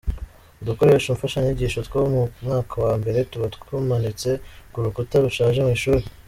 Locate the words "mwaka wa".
2.45-2.93